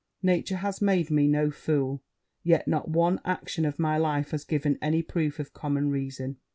[0.23, 2.01] Nature has made me no fool;
[2.41, 6.37] yet not one action of my life has given any proof of common reason.